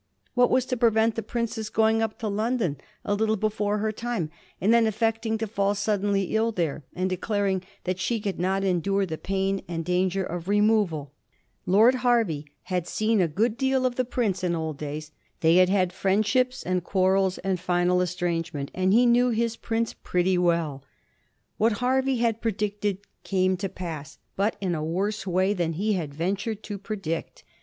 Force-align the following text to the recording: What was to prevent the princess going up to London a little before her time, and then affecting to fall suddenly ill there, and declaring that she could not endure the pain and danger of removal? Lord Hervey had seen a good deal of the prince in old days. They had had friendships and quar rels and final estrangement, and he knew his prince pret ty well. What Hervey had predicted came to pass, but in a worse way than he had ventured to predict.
What 0.33 0.49
was 0.49 0.65
to 0.65 0.75
prevent 0.77 1.13
the 1.13 1.21
princess 1.21 1.69
going 1.69 2.01
up 2.01 2.17
to 2.17 2.27
London 2.27 2.77
a 3.05 3.13
little 3.13 3.35
before 3.35 3.77
her 3.77 3.91
time, 3.91 4.31
and 4.59 4.73
then 4.73 4.87
affecting 4.87 5.37
to 5.37 5.45
fall 5.45 5.75
suddenly 5.75 6.35
ill 6.35 6.51
there, 6.51 6.83
and 6.95 7.07
declaring 7.07 7.61
that 7.83 7.99
she 7.99 8.19
could 8.19 8.39
not 8.39 8.63
endure 8.63 9.05
the 9.05 9.19
pain 9.19 9.61
and 9.67 9.85
danger 9.85 10.23
of 10.23 10.47
removal? 10.47 11.13
Lord 11.67 11.93
Hervey 12.01 12.45
had 12.63 12.87
seen 12.87 13.21
a 13.21 13.27
good 13.27 13.57
deal 13.59 13.85
of 13.85 13.93
the 13.95 14.03
prince 14.03 14.43
in 14.43 14.55
old 14.55 14.79
days. 14.79 15.11
They 15.41 15.57
had 15.57 15.69
had 15.69 15.93
friendships 15.93 16.63
and 16.63 16.83
quar 16.83 17.13
rels 17.13 17.37
and 17.43 17.59
final 17.59 18.01
estrangement, 18.01 18.71
and 18.73 18.93
he 18.93 19.05
knew 19.05 19.29
his 19.29 19.55
prince 19.55 19.93
pret 19.93 20.25
ty 20.25 20.37
well. 20.37 20.83
What 21.59 21.73
Hervey 21.73 22.15
had 22.15 22.41
predicted 22.41 22.97
came 23.23 23.55
to 23.57 23.69
pass, 23.69 24.17
but 24.35 24.55
in 24.59 24.73
a 24.73 24.83
worse 24.83 25.27
way 25.27 25.53
than 25.53 25.73
he 25.73 25.93
had 25.93 26.11
ventured 26.11 26.63
to 26.63 26.79
predict. 26.79 27.43